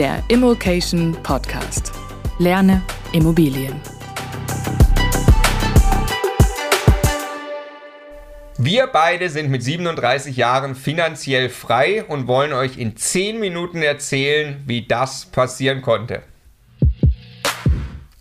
[0.00, 1.92] Der Immokation Podcast.
[2.38, 2.80] Lerne
[3.12, 3.78] Immobilien.
[8.56, 14.62] Wir beide sind mit 37 Jahren finanziell frei und wollen euch in 10 Minuten erzählen,
[14.64, 16.22] wie das passieren konnte.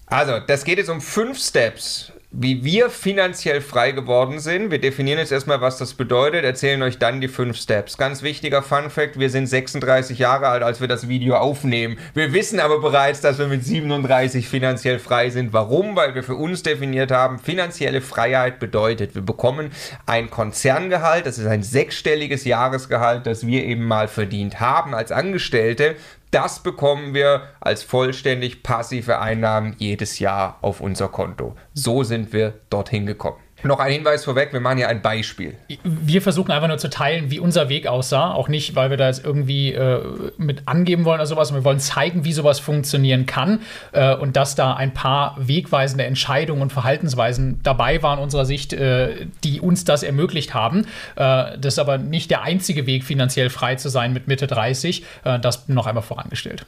[0.05, 4.69] Also, das geht jetzt um 5 Steps, wie wir finanziell frei geworden sind.
[4.69, 7.97] Wir definieren jetzt erstmal, was das bedeutet, erzählen euch dann die fünf Steps.
[7.97, 11.97] Ganz wichtiger Fun Fact, wir sind 36 Jahre alt, als wir das Video aufnehmen.
[12.13, 15.53] Wir wissen aber bereits, dass wir mit 37 finanziell frei sind.
[15.53, 15.95] Warum?
[15.95, 19.71] Weil wir für uns definiert haben, finanzielle Freiheit bedeutet, wir bekommen
[20.05, 25.95] ein Konzerngehalt, das ist ein sechsstelliges Jahresgehalt, das wir eben mal verdient haben als Angestellte
[26.31, 31.55] das bekommen wir als vollständig passive Einnahmen jedes Jahr auf unser Konto.
[31.73, 33.39] So sind wir dorthin gekommen.
[33.63, 35.55] Noch ein Hinweis vorweg, wir machen hier ein Beispiel.
[35.83, 38.31] Wir versuchen einfach nur zu teilen, wie unser Weg aussah.
[38.31, 40.01] Auch nicht, weil wir da jetzt irgendwie äh,
[40.37, 41.53] mit angeben wollen oder sowas.
[41.53, 43.61] Wir wollen zeigen, wie sowas funktionieren kann
[43.91, 49.27] äh, und dass da ein paar wegweisende Entscheidungen und Verhaltensweisen dabei waren, unserer Sicht, äh,
[49.43, 50.85] die uns das ermöglicht haben.
[51.15, 55.03] Äh, das ist aber nicht der einzige Weg, finanziell frei zu sein mit Mitte 30.
[55.23, 56.65] Äh, das noch einmal vorangestellt.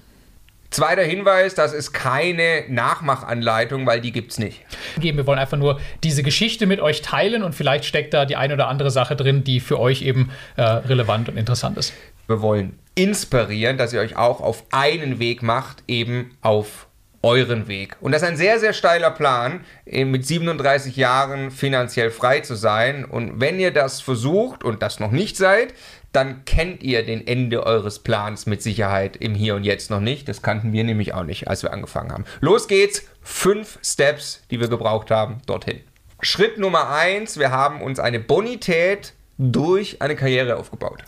[0.71, 4.61] Zweiter Hinweis, das ist keine Nachmachanleitung, weil die gibt es nicht.
[4.95, 8.53] Wir wollen einfach nur diese Geschichte mit euch teilen und vielleicht steckt da die eine
[8.53, 11.93] oder andere Sache drin, die für euch eben äh, relevant und interessant ist.
[12.27, 16.87] Wir wollen inspirieren, dass ihr euch auch auf einen Weg macht, eben auf
[17.21, 17.97] euren Weg.
[17.99, 23.05] Und das ist ein sehr, sehr steiler Plan, mit 37 Jahren finanziell frei zu sein.
[23.05, 25.73] Und wenn ihr das versucht und das noch nicht seid,
[26.11, 30.27] dann kennt ihr den Ende eures Plans mit Sicherheit im Hier und Jetzt noch nicht.
[30.27, 32.25] Das kannten wir nämlich auch nicht, als wir angefangen haben.
[32.41, 33.03] Los geht's.
[33.21, 35.81] Fünf Steps, die wir gebraucht haben, dorthin.
[36.21, 41.03] Schritt Nummer eins, wir haben uns eine Bonität durch eine Karriere aufgebaut.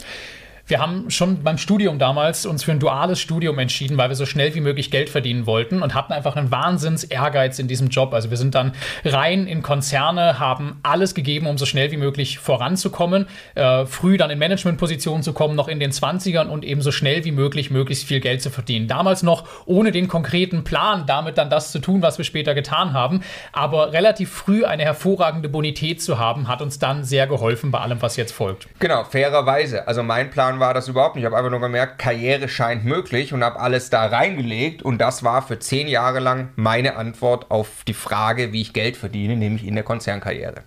[0.66, 4.26] Wir haben schon beim Studium damals uns für ein duales Studium entschieden, weil wir so
[4.26, 8.14] schnell wie möglich Geld verdienen wollten und hatten einfach einen Wahnsinns-Ehrgeiz in diesem Job.
[8.14, 8.72] Also wir sind dann
[9.04, 14.30] rein in Konzerne, haben alles gegeben, um so schnell wie möglich voranzukommen, äh, früh dann
[14.30, 18.06] in Managementpositionen zu kommen, noch in den 20ern und eben so schnell wie möglich möglichst
[18.06, 18.88] viel Geld zu verdienen.
[18.88, 22.94] Damals noch ohne den konkreten Plan, damit dann das zu tun, was wir später getan
[22.94, 23.22] haben.
[23.52, 28.02] Aber relativ früh eine hervorragende Bonität zu haben, hat uns dann sehr geholfen bei allem,
[28.02, 28.70] was jetzt folgt.
[28.80, 29.90] Genau, fairerweise.
[29.90, 31.24] Also mein Plan Plan war das überhaupt nicht.
[31.24, 34.84] Ich habe einfach nur gemerkt, Karriere scheint möglich und habe alles da reingelegt.
[34.84, 38.98] Und das war für zehn Jahre lang meine Antwort auf die Frage, wie ich Geld
[38.98, 40.64] verdiene, nämlich in der Konzernkarriere.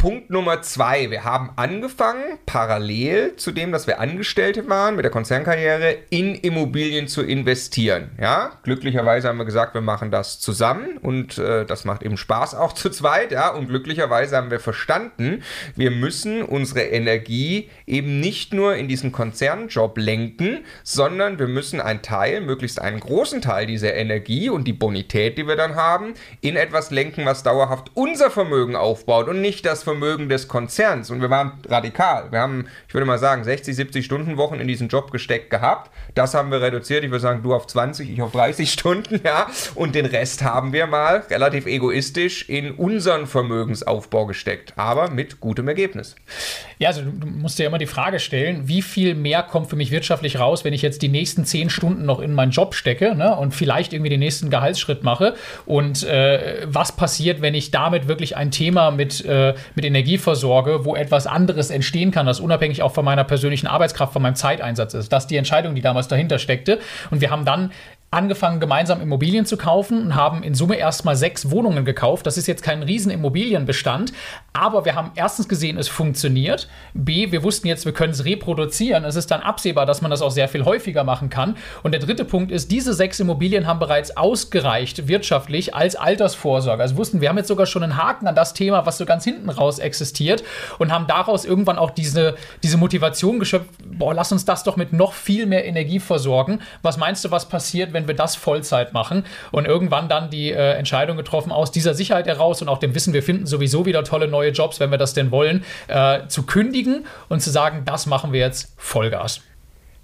[0.00, 1.10] Punkt Nummer zwei.
[1.10, 7.06] Wir haben angefangen, parallel zu dem, dass wir Angestellte waren mit der Konzernkarriere, in Immobilien
[7.06, 8.12] zu investieren.
[8.18, 12.54] Ja, glücklicherweise haben wir gesagt, wir machen das zusammen und äh, das macht eben Spaß
[12.54, 13.30] auch zu zweit.
[13.30, 15.42] Ja, und glücklicherweise haben wir verstanden,
[15.76, 22.00] wir müssen unsere Energie eben nicht nur in diesen Konzernjob lenken, sondern wir müssen einen
[22.00, 26.56] Teil, möglichst einen großen Teil dieser Energie und die Bonität, die wir dann haben, in
[26.56, 29.89] etwas lenken, was dauerhaft unser Vermögen aufbaut und nicht das Vermögen
[30.28, 31.10] des Konzerns.
[31.10, 32.30] Und wir waren radikal.
[32.30, 35.90] Wir haben, ich würde mal sagen, 60, 70 Stunden Wochen in diesen Job gesteckt gehabt.
[36.14, 37.04] Das haben wir reduziert.
[37.04, 39.48] Ich würde sagen, du auf 20, ich auf 30 Stunden, ja.
[39.74, 44.74] Und den Rest haben wir mal relativ egoistisch in unseren Vermögensaufbau gesteckt.
[44.76, 46.16] Aber mit gutem Ergebnis.
[46.78, 49.90] Ja, also du musst dir immer die Frage stellen, wie viel mehr kommt für mich
[49.90, 53.36] wirtschaftlich raus, wenn ich jetzt die nächsten 10 Stunden noch in meinen Job stecke ne,
[53.36, 55.34] und vielleicht irgendwie den nächsten Gehaltsschritt mache.
[55.66, 60.18] Und äh, was passiert, wenn ich damit wirklich ein Thema mit, äh, mit mit Energie
[60.18, 64.34] versorge, wo etwas anderes entstehen kann, das unabhängig auch von meiner persönlichen Arbeitskraft, von meinem
[64.34, 65.10] Zeiteinsatz ist.
[65.10, 66.78] Das ist die Entscheidung, die damals dahinter steckte.
[67.10, 67.70] Und wir haben dann
[68.12, 72.26] angefangen, gemeinsam Immobilien zu kaufen und haben in Summe erstmal sechs Wohnungen gekauft.
[72.26, 74.12] Das ist jetzt kein riesen Immobilienbestand,
[74.52, 76.68] aber wir haben erstens gesehen, es funktioniert.
[76.92, 79.04] B, wir wussten jetzt, wir können es reproduzieren.
[79.04, 81.56] Es ist dann absehbar, dass man das auch sehr viel häufiger machen kann.
[81.84, 86.82] Und der dritte Punkt ist, diese sechs Immobilien haben bereits ausgereicht wirtschaftlich als Altersvorsorge.
[86.82, 89.22] Also wussten, wir haben jetzt sogar schon einen Haken an das Thema, was so ganz
[89.22, 90.42] hinten raus existiert
[90.80, 92.34] und haben daraus irgendwann auch diese,
[92.64, 96.58] diese Motivation geschöpft, boah, lass uns das doch mit noch viel mehr Energie versorgen.
[96.82, 100.50] Was meinst du, was passiert, wenn wenn wir das Vollzeit machen und irgendwann dann die
[100.50, 104.04] äh, Entscheidung getroffen, aus dieser Sicherheit heraus und auch dem Wissen, wir finden sowieso wieder
[104.04, 108.06] tolle neue Jobs, wenn wir das denn wollen, äh, zu kündigen und zu sagen, das
[108.06, 109.42] machen wir jetzt Vollgas.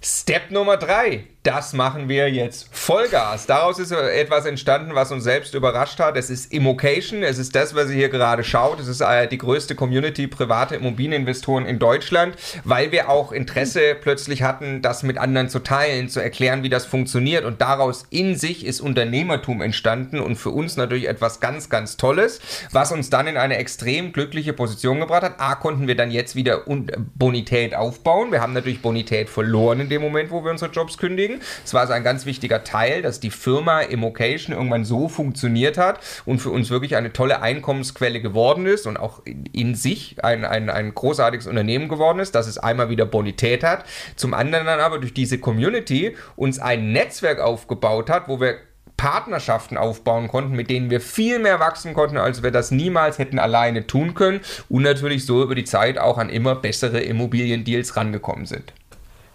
[0.01, 3.45] Step Nummer drei das machen wir jetzt Vollgas.
[3.45, 6.17] Daraus ist etwas entstanden, was uns selbst überrascht hat.
[6.17, 8.81] Es ist Immocation, es ist das, was ihr hier gerade schaut.
[8.81, 12.35] Es ist äh, die größte Community private Immobilieninvestoren in Deutschland,
[12.65, 16.85] weil wir auch Interesse plötzlich hatten, das mit anderen zu teilen, zu erklären, wie das
[16.85, 17.45] funktioniert.
[17.45, 22.41] Und daraus in sich ist Unternehmertum entstanden und für uns natürlich etwas ganz, ganz Tolles,
[22.73, 25.39] was uns dann in eine extrem glückliche Position gebracht hat.
[25.39, 26.63] A, konnten wir dann jetzt wieder
[27.15, 28.33] Bonität aufbauen.
[28.33, 31.36] Wir haben natürlich Bonität verloren in dem Moment, wo wir unsere Jobs kündigen.
[31.65, 35.99] Es war also ein ganz wichtiger Teil, dass die Firma Immocation irgendwann so funktioniert hat
[36.25, 40.69] und für uns wirklich eine tolle Einkommensquelle geworden ist und auch in sich ein, ein,
[40.69, 43.85] ein großartiges Unternehmen geworden ist, dass es einmal wieder Bonität hat.
[44.15, 48.57] Zum anderen dann aber durch diese Community uns ein Netzwerk aufgebaut hat, wo wir
[48.97, 53.37] Partnerschaften aufbauen konnten, mit denen wir viel mehr wachsen konnten, als wir das niemals hätten
[53.37, 58.47] alleine tun können und natürlich so über die Zeit auch an immer bessere Immobiliendeals rangekommen
[58.47, 58.73] sind.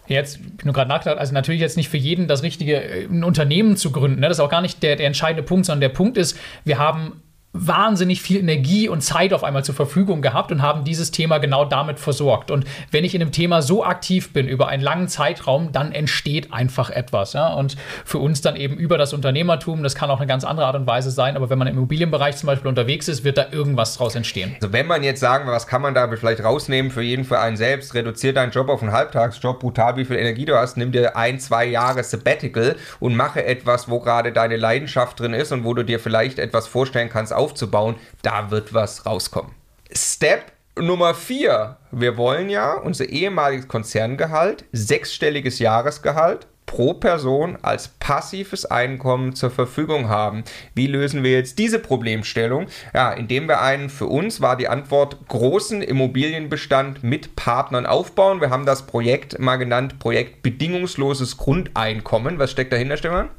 [0.07, 3.23] Jetzt, ich nur gerade nachgedacht, also natürlich jetzt nicht für jeden das richtige, äh, ein
[3.23, 4.19] Unternehmen zu gründen.
[4.19, 4.27] Ne?
[4.27, 7.22] Das ist auch gar nicht der, der entscheidende Punkt, sondern der Punkt ist, wir haben
[7.53, 11.65] wahnsinnig viel Energie und Zeit auf einmal zur Verfügung gehabt und haben dieses Thema genau
[11.65, 12.49] damit versorgt.
[12.49, 16.51] Und wenn ich in einem Thema so aktiv bin über einen langen Zeitraum, dann entsteht
[16.51, 17.33] einfach etwas.
[17.33, 17.53] Ja?
[17.53, 20.75] Und für uns dann eben über das Unternehmertum, das kann auch eine ganz andere Art
[20.75, 23.97] und Weise sein, aber wenn man im Immobilienbereich zum Beispiel unterwegs ist, wird da irgendwas
[23.97, 24.55] draus entstehen.
[24.55, 27.57] Also wenn man jetzt sagen, was kann man da vielleicht rausnehmen für jeden, für einen
[27.57, 31.15] selbst, reduziert deinen Job auf einen Halbtagsjob, brutal wie viel Energie du hast, nimm dir
[31.15, 35.73] ein, zwei Jahre Sabbatical und mache etwas, wo gerade deine Leidenschaft drin ist und wo
[35.73, 39.51] du dir vielleicht etwas vorstellen kannst, aufzubauen, da wird was rauskommen.
[39.91, 41.77] Step Nummer 4.
[41.91, 50.09] Wir wollen ja unser ehemaliges Konzerngehalt, sechsstelliges Jahresgehalt pro Person als passives Einkommen zur Verfügung
[50.09, 50.43] haben.
[50.73, 52.67] Wie lösen wir jetzt diese Problemstellung?
[52.93, 58.41] Ja, indem wir einen, für uns war die Antwort, großen Immobilienbestand mit Partnern aufbauen.
[58.41, 62.39] Wir haben das Projekt mal genannt, Projekt bedingungsloses Grundeinkommen.
[62.39, 63.29] Was steckt dahinter, Stefan?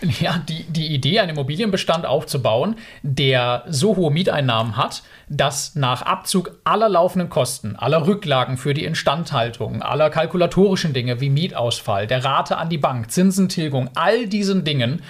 [0.20, 6.58] Ja, die, die Idee, einen Immobilienbestand aufzubauen, der so hohe Mieteinnahmen hat, dass nach Abzug
[6.64, 12.58] aller laufenden Kosten, aller Rücklagen für die Instandhaltung, aller kalkulatorischen Dinge wie Mietausfall, der Rate
[12.58, 15.02] an die Bank, Zinsentilgung, all diesen Dingen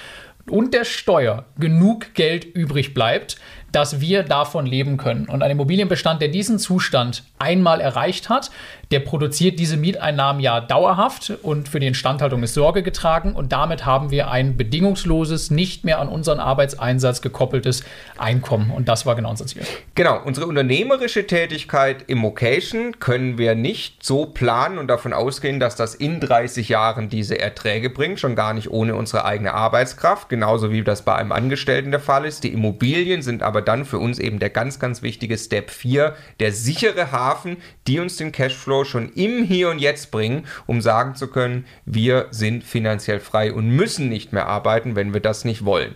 [0.48, 3.36] und der Steuer genug Geld übrig bleibt,
[3.72, 5.26] dass wir davon leben können.
[5.26, 8.50] Und ein Immobilienbestand, der diesen Zustand einmal erreicht hat,
[8.90, 13.34] der produziert diese Mieteinnahmen ja dauerhaft und für die Instandhaltung ist Sorge getragen.
[13.34, 17.84] Und damit haben wir ein bedingungsloses, nicht mehr an unseren Arbeitseinsatz gekoppeltes
[18.18, 18.70] Einkommen.
[18.70, 19.62] Und das war genau unser Ziel.
[19.94, 25.76] Genau, unsere unternehmerische Tätigkeit im Vocation können wir nicht so planen und davon ausgehen, dass
[25.76, 30.70] das in 30 Jahren diese Erträge bringt, schon gar nicht ohne unsere eigene Arbeitskraft, genauso
[30.70, 32.44] wie das bei einem Angestellten der Fall ist.
[32.44, 36.52] Die Immobilien sind aber dann für uns eben der ganz, ganz wichtige Step 4, der
[36.52, 41.28] sichere Hafen, die uns den Cashflow schon im Hier und Jetzt bringen, um sagen zu
[41.28, 45.94] können, wir sind finanziell frei und müssen nicht mehr arbeiten, wenn wir das nicht wollen.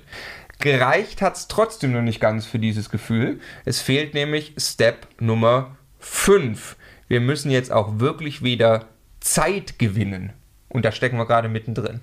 [0.61, 3.41] Gereicht hat es trotzdem noch nicht ganz für dieses Gefühl.
[3.65, 6.77] Es fehlt nämlich Step Nummer 5.
[7.09, 8.87] Wir müssen jetzt auch wirklich wieder
[9.21, 10.33] Zeit gewinnen.
[10.69, 12.01] Und da stecken wir gerade mittendrin.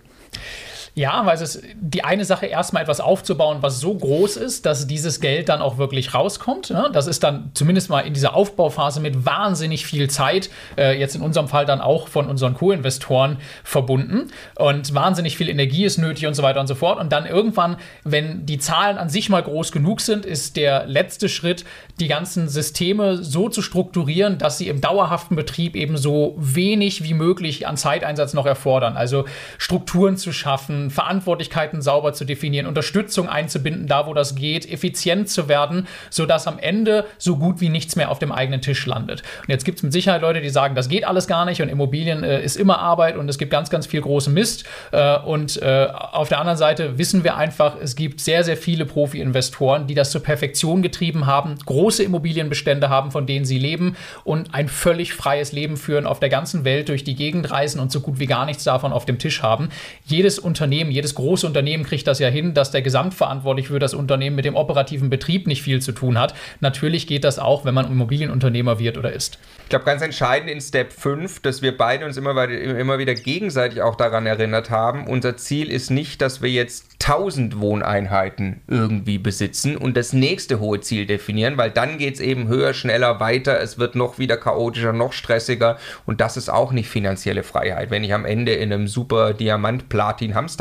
[0.97, 4.87] Ja, weil es ist die eine Sache, erstmal etwas aufzubauen, was so groß ist, dass
[4.87, 6.69] dieses Geld dann auch wirklich rauskommt.
[6.69, 6.89] Ne?
[6.93, 11.21] Das ist dann zumindest mal in dieser Aufbauphase mit wahnsinnig viel Zeit, äh, jetzt in
[11.21, 14.31] unserem Fall dann auch von unseren Co-Investoren verbunden.
[14.55, 16.97] Und wahnsinnig viel Energie ist nötig und so weiter und so fort.
[16.97, 17.75] Und dann irgendwann,
[18.05, 21.65] wenn die Zahlen an sich mal groß genug sind, ist der letzte Schritt,
[21.99, 27.13] die ganzen Systeme so zu strukturieren, dass sie im dauerhaften Betrieb eben so wenig wie
[27.13, 28.95] möglich an Zeiteinsatz noch erfordern.
[28.95, 29.25] Also
[29.57, 35.47] Strukturen zu schaffen, Verantwortlichkeiten sauber zu definieren, Unterstützung einzubinden, da wo das geht, effizient zu
[35.47, 39.23] werden, sodass am Ende so gut wie nichts mehr auf dem eigenen Tisch landet.
[39.41, 41.69] Und jetzt gibt es mit Sicherheit Leute, die sagen, das geht alles gar nicht und
[41.69, 44.65] Immobilien äh, ist immer Arbeit und es gibt ganz, ganz viel großen Mist.
[44.91, 48.85] Äh, und äh, auf der anderen Seite wissen wir einfach, es gibt sehr, sehr viele
[48.85, 54.53] Profi-Investoren, die das zur Perfektion getrieben haben, große Immobilienbestände haben, von denen sie leben und
[54.53, 58.01] ein völlig freies Leben führen, auf der ganzen Welt durch die Gegend reisen und so
[58.01, 59.69] gut wie gar nichts davon auf dem Tisch haben.
[60.05, 63.93] Jedes Unternehmen Unternehmen, jedes große Unternehmen kriegt das ja hin, dass der Gesamtverantwortlich für das
[63.93, 66.33] Unternehmen mit dem operativen Betrieb nicht viel zu tun hat.
[66.59, 69.39] Natürlich geht das auch, wenn man Immobilienunternehmer wird oder ist.
[69.63, 73.81] Ich glaube, ganz entscheidend in Step 5, dass wir beide uns immer, immer wieder gegenseitig
[73.81, 79.77] auch daran erinnert haben, unser Ziel ist nicht, dass wir jetzt 1000 Wohneinheiten irgendwie besitzen
[79.77, 83.79] und das nächste hohe Ziel definieren, weil dann geht es eben höher, schneller, weiter, es
[83.79, 88.13] wird noch wieder chaotischer, noch stressiger und das ist auch nicht finanzielle Freiheit, wenn ich
[88.13, 89.33] am Ende in einem super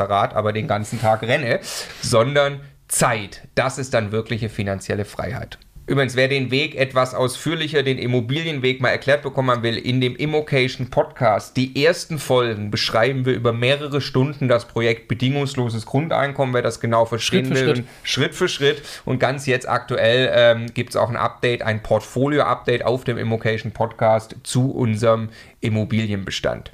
[0.04, 1.60] Diamant-Platin-Hamsterrad aber den ganzen Tag renne,
[2.00, 5.58] sondern Zeit, das ist dann wirkliche finanzielle Freiheit.
[5.86, 10.88] Übrigens, wer den Weg etwas ausführlicher, den Immobilienweg mal erklärt bekommen will, in dem Immocation
[10.88, 16.80] Podcast, die ersten Folgen beschreiben wir über mehrere Stunden das Projekt bedingungsloses Grundeinkommen, wer das
[16.80, 17.76] genau verstehen Schritt will.
[17.76, 17.84] Schritt.
[18.02, 18.82] Schritt für Schritt.
[19.04, 23.72] Und ganz jetzt aktuell ähm, gibt es auch ein Update, ein Portfolio-Update auf dem Immocation
[23.72, 25.28] Podcast zu unserem
[25.60, 26.72] Immobilienbestand.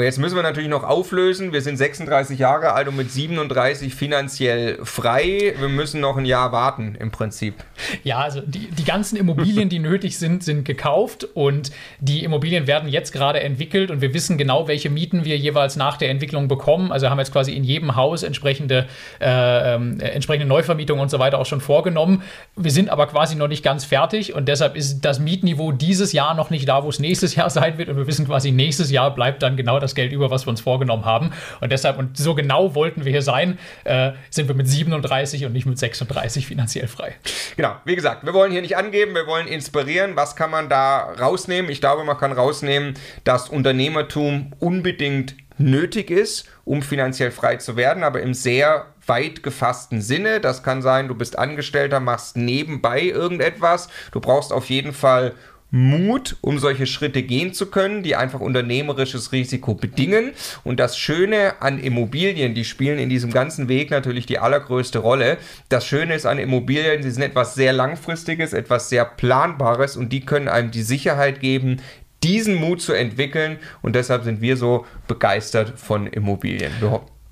[0.00, 1.52] Und jetzt müssen wir natürlich noch auflösen.
[1.52, 5.54] Wir sind 36 Jahre alt und mit 37 finanziell frei.
[5.58, 7.56] Wir müssen noch ein Jahr warten im Prinzip.
[8.02, 12.88] Ja, also die, die ganzen Immobilien, die nötig sind, sind gekauft und die Immobilien werden
[12.88, 16.92] jetzt gerade entwickelt und wir wissen genau, welche Mieten wir jeweils nach der Entwicklung bekommen.
[16.92, 18.86] Also haben jetzt quasi in jedem Haus entsprechende,
[19.20, 22.22] äh, äh, entsprechende Neuvermietung und so weiter auch schon vorgenommen.
[22.56, 26.32] Wir sind aber quasi noch nicht ganz fertig und deshalb ist das Mietniveau dieses Jahr
[26.32, 29.14] noch nicht da, wo es nächstes Jahr sein wird und wir wissen quasi, nächstes Jahr
[29.14, 31.32] bleibt dann genau das das Geld über, was wir uns vorgenommen haben.
[31.60, 35.52] Und deshalb, und so genau wollten wir hier sein, äh, sind wir mit 37 und
[35.52, 37.14] nicht mit 36 finanziell frei.
[37.56, 40.16] Genau, wie gesagt, wir wollen hier nicht angeben, wir wollen inspirieren.
[40.16, 41.70] Was kann man da rausnehmen?
[41.70, 42.94] Ich glaube, man kann rausnehmen,
[43.24, 50.00] dass Unternehmertum unbedingt nötig ist, um finanziell frei zu werden, aber im sehr weit gefassten
[50.00, 50.40] Sinne.
[50.40, 53.88] Das kann sein, du bist Angestellter, machst nebenbei irgendetwas.
[54.12, 55.34] Du brauchst auf jeden Fall
[55.70, 60.32] Mut, um solche Schritte gehen zu können, die einfach unternehmerisches Risiko bedingen.
[60.64, 65.38] Und das Schöne an Immobilien, die spielen in diesem ganzen Weg natürlich die allergrößte Rolle.
[65.68, 70.20] Das Schöne ist an Immobilien, sie sind etwas sehr Langfristiges, etwas sehr Planbares und die
[70.20, 71.80] können einem die Sicherheit geben,
[72.22, 73.58] diesen Mut zu entwickeln.
[73.82, 76.72] Und deshalb sind wir so begeistert von Immobilien.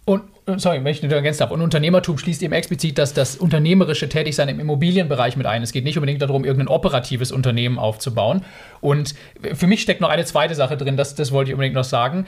[0.04, 0.22] Und,
[0.56, 1.52] sorry, wenn ich nicht ergänzt habe.
[1.52, 5.62] Und Unternehmertum schließt eben explizit dass das unternehmerische Tätigsein im Immobilienbereich mit ein.
[5.62, 8.44] Es geht nicht unbedingt darum, irgendein operatives Unternehmen aufzubauen.
[8.80, 9.14] Und
[9.54, 12.26] für mich steckt noch eine zweite Sache drin, das, das wollte ich unbedingt noch sagen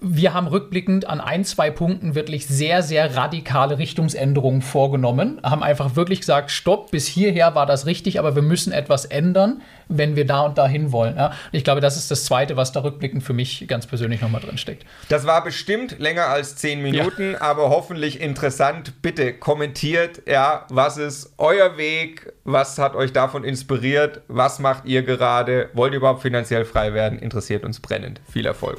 [0.00, 5.40] wir haben rückblickend an ein, zwei Punkten wirklich sehr, sehr radikale Richtungsänderungen vorgenommen.
[5.42, 9.62] Haben einfach wirklich gesagt, stopp, bis hierher war das richtig, aber wir müssen etwas ändern,
[9.88, 11.16] wenn wir da und dahin wollen.
[11.16, 11.32] Ja?
[11.52, 14.58] Ich glaube, das ist das Zweite, was da rückblickend für mich ganz persönlich nochmal drin
[14.58, 14.84] steckt.
[15.08, 17.40] Das war bestimmt länger als zehn Minuten, ja.
[17.40, 19.02] aber hoffentlich interessant.
[19.02, 22.32] Bitte kommentiert, ja, was ist euer Weg?
[22.44, 24.22] Was hat euch davon inspiriert?
[24.28, 25.70] Was macht ihr gerade?
[25.74, 27.18] Wollt ihr überhaupt finanziell frei werden?
[27.18, 28.20] Interessiert uns brennend.
[28.30, 28.78] Viel Erfolg.